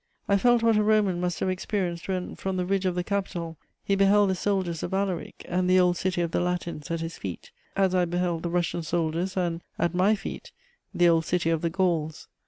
I 0.27 0.35
felt 0.39 0.63
what 0.63 0.77
a 0.77 0.83
Roman 0.83 1.19
must 1.21 1.41
have 1.41 1.49
experienced 1.51 2.07
when, 2.07 2.33
from 2.33 2.57
the 2.57 2.65
ridge 2.65 2.87
of 2.87 2.95
the 2.95 3.03
Capitol, 3.03 3.59
he 3.83 3.95
beheld 3.95 4.31
the 4.31 4.35
soldiers 4.35 4.81
of 4.81 4.95
Alaric 4.95 5.45
and 5.47 5.69
the 5.69 5.79
old 5.79 5.95
city 5.95 6.21
of 6.21 6.31
the 6.31 6.39
Latins 6.39 6.89
at 6.89 7.01
his 7.01 7.19
feet, 7.19 7.51
as 7.75 7.93
I 7.93 8.05
beheld 8.05 8.41
the 8.41 8.49
Russian 8.49 8.81
soldiers 8.81 9.37
and, 9.37 9.61
at 9.77 9.93
my 9.93 10.15
feet, 10.15 10.51
the 10.91 11.07
old 11.07 11.25
city 11.25 11.51
of 11.51 11.61
the 11.61 11.69
Gauls. 11.69 12.27